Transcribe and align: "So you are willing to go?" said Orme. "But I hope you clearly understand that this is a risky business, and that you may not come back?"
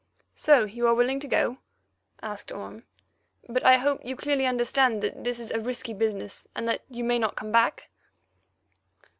"So 0.35 0.63
you 0.65 0.87
are 0.87 0.95
willing 0.95 1.19
to 1.19 1.27
go?" 1.27 1.57
said 2.35 2.51
Orme. 2.51 2.85
"But 3.47 3.63
I 3.63 3.77
hope 3.77 4.01
you 4.03 4.15
clearly 4.15 4.47
understand 4.47 5.03
that 5.03 5.23
this 5.23 5.39
is 5.39 5.51
a 5.51 5.59
risky 5.59 5.93
business, 5.93 6.47
and 6.55 6.67
that 6.67 6.81
you 6.89 7.03
may 7.03 7.19
not 7.19 7.35
come 7.35 7.51
back?" 7.51 7.87